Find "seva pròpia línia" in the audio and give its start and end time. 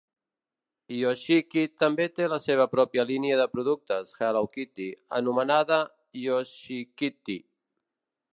2.45-3.37